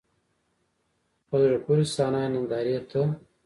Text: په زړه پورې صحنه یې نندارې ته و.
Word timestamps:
په 1.27 1.35
زړه 1.43 1.57
پورې 1.65 1.83
صحنه 1.95 2.19
یې 2.23 2.29
نندارې 2.35 2.77
ته 2.89 2.97
و. 3.01 3.07